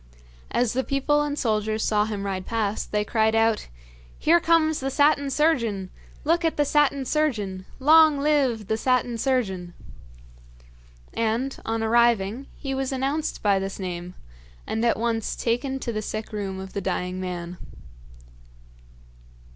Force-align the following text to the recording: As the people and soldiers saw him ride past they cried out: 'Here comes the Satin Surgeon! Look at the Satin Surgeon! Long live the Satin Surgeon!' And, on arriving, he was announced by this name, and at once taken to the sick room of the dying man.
As 0.49 0.73
the 0.73 0.83
people 0.83 1.21
and 1.21 1.37
soldiers 1.37 1.83
saw 1.83 2.05
him 2.05 2.25
ride 2.25 2.47
past 2.47 2.91
they 2.91 3.05
cried 3.05 3.35
out: 3.35 3.67
'Here 4.17 4.39
comes 4.39 4.79
the 4.79 4.89
Satin 4.89 5.29
Surgeon! 5.29 5.91
Look 6.23 6.43
at 6.43 6.57
the 6.57 6.65
Satin 6.65 7.05
Surgeon! 7.05 7.67
Long 7.77 8.19
live 8.19 8.65
the 8.65 8.77
Satin 8.77 9.19
Surgeon!' 9.19 9.75
And, 11.13 11.55
on 11.65 11.83
arriving, 11.83 12.47
he 12.57 12.73
was 12.73 12.91
announced 12.91 13.43
by 13.43 13.59
this 13.59 13.77
name, 13.77 14.15
and 14.65 14.83
at 14.83 14.97
once 14.97 15.35
taken 15.35 15.77
to 15.81 15.93
the 15.93 16.01
sick 16.01 16.33
room 16.33 16.59
of 16.59 16.73
the 16.73 16.81
dying 16.81 17.19
man. 17.21 17.59